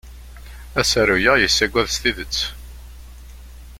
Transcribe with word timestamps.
Asaru-a 0.79 1.33
yessagad 1.41 1.87
s 1.93 1.97
tidet. 2.01 2.37